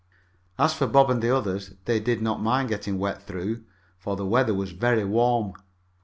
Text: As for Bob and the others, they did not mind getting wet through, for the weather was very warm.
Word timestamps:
As 0.57 0.73
for 0.73 0.87
Bob 0.87 1.11
and 1.11 1.21
the 1.21 1.29
others, 1.29 1.75
they 1.85 1.99
did 1.99 2.23
not 2.23 2.41
mind 2.41 2.69
getting 2.69 2.97
wet 2.97 3.21
through, 3.21 3.63
for 3.99 4.15
the 4.15 4.25
weather 4.25 4.55
was 4.55 4.71
very 4.71 5.05
warm. 5.05 5.53